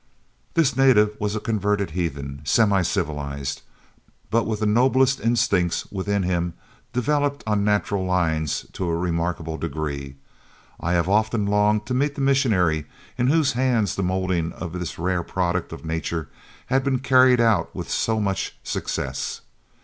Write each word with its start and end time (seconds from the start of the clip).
This 0.55 0.75
native 0.75 1.15
was 1.19 1.35
a 1.35 1.39
converted 1.39 1.91
heathen, 1.91 2.41
semi 2.43 2.81
civilised, 2.81 3.61
but 4.31 4.45
with 4.47 4.59
the 4.61 4.65
noblest 4.65 5.19
instincts 5.19 5.85
within 5.91 6.23
him 6.23 6.55
developed 6.91 7.43
on 7.45 7.63
natural 7.63 8.03
lines 8.03 8.65
to 8.73 8.87
a 8.89 8.95
remarkable 8.97 9.57
degree. 9.59 10.15
I 10.79 10.93
have 10.93 11.07
often 11.07 11.45
longed 11.45 11.85
to 11.85 11.93
meet 11.93 12.15
the 12.15 12.21
missionary 12.21 12.87
in 13.15 13.27
whose 13.27 13.51
hands 13.53 13.93
the 13.95 14.01
moulding 14.01 14.53
of 14.53 14.73
this 14.73 14.97
rare 14.97 15.21
product 15.21 15.71
of 15.71 15.85
nature 15.85 16.29
had 16.65 16.83
been 16.83 16.97
carried 16.97 17.39
out 17.39 17.75
with 17.75 17.87
so 17.91 18.19
much 18.19 18.57
success. 18.63 19.41